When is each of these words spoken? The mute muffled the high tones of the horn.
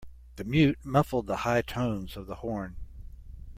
The 0.37 0.43
mute 0.43 0.79
muffled 0.83 1.27
the 1.27 1.35
high 1.45 1.61
tones 1.61 2.17
of 2.17 2.25
the 2.25 2.37
horn. 2.37 2.75